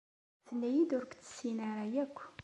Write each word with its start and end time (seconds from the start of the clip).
Tenna-iyi-d 0.45 0.91
ur 0.97 1.05
k-tessin 1.05 1.57
ara 1.69 1.85
akk. 2.03 2.17